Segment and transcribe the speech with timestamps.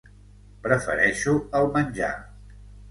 [0.63, 2.13] Prefereixo el menjar.